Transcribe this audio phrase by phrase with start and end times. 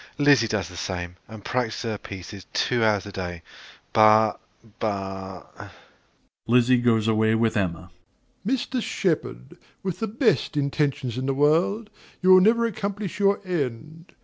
[0.17, 3.43] Lizzie does the same, and practises her pieces two hours a day;
[3.93, 4.39] but
[4.79, 5.69] but
[6.47, 7.91] (Lizzie goes away with Emma.)
[8.47, 8.61] DOMINIE.
[8.65, 8.81] Mr.
[8.81, 14.13] Shepard, with the best intentions in the world, you will never accomplish your end.